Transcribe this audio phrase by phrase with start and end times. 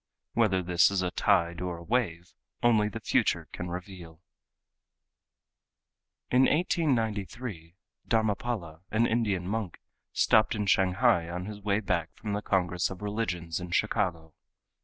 [0.33, 4.19] Whether this is a tide, or a wave, only the future can reveal.
[6.31, 7.75] In 1893
[8.07, 9.79] Dharmapala, an Indian monk,
[10.11, 14.33] stopped in Shanghai on his way back from the Congress of Religions in Chicago.